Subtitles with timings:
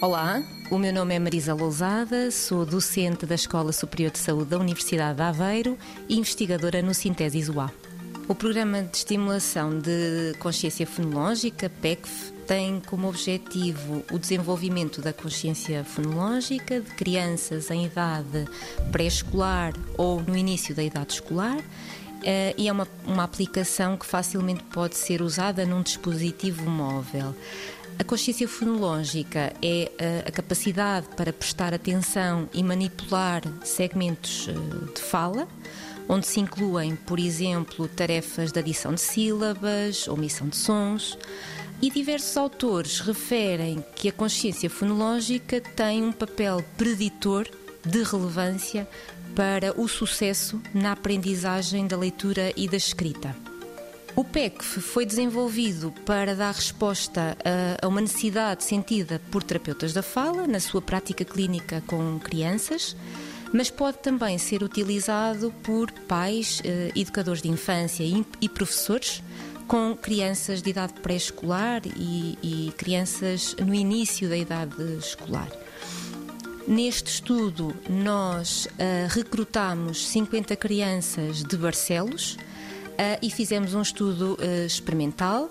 [0.00, 4.56] Olá, o meu nome é Marisa Lousada, sou docente da Escola Superior de Saúde da
[4.56, 5.76] Universidade de Aveiro
[6.08, 7.68] e investigadora no Sintesis UA.
[8.28, 15.82] O Programa de Estimulação de Consciência Fonológica, PECF, tem como objetivo o desenvolvimento da consciência
[15.82, 18.44] fonológica de crianças em idade
[18.92, 21.58] pré-escolar ou no início da idade escolar
[22.18, 27.32] Uh, e é uma, uma aplicação que facilmente pode ser usada num dispositivo móvel.
[27.98, 29.90] A consciência fonológica é
[30.24, 35.48] a, a capacidade para prestar atenção e manipular segmentos uh, de fala,
[36.08, 41.18] onde se incluem, por exemplo, tarefas de adição de sílabas, omissão de sons.
[41.82, 47.48] E diversos autores referem que a consciência fonológica tem um papel preditor
[47.84, 48.88] de relevância
[49.34, 53.47] para o sucesso na aprendizagem da leitura e da escrita.
[54.18, 57.38] O PECF foi desenvolvido para dar resposta
[57.80, 62.96] a, uma necessidade sentida por terapeutas da fala na sua prática clínica com crianças,
[63.54, 69.22] mas pode também ser utilizado por pais, eh, educadores de infância e, professores
[69.68, 75.48] com crianças de idade pré-escolar e, e crianças no início da idade escolar.
[76.66, 82.36] Neste estudo, nós uh, recrutamos 50 crianças de Barcelos
[83.22, 85.48] e fizemos um estudo uh, experimental.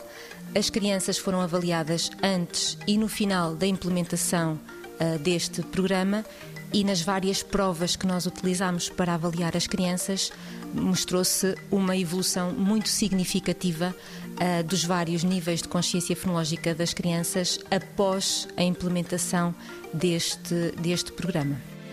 [0.56, 4.60] As crianças foram avaliadas antes e no final da implementação
[5.00, 6.26] uh, deste programa
[6.74, 10.32] e nas várias provas que nós utilizamos para avaliar as crianças,
[10.74, 13.96] mostrou-se uma evolução muito significativa
[14.32, 19.56] uh, dos vários níveis de consciência fonológica das crianças após a implementação
[19.94, 21.77] deste, deste programa.